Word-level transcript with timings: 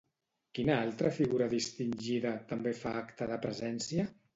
Quina 0.59 0.77
altra 0.85 1.11
figura 1.19 1.49
distingida 1.53 2.35
també 2.55 2.77
fa 2.83 2.99
acte 3.05 3.33
de 3.35 3.43
presència? 3.49 4.15